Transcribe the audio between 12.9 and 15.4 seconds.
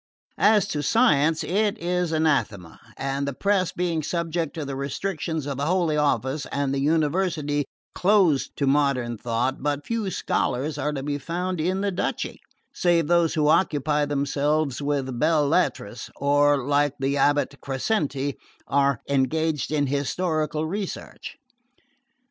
those who occupy themselves with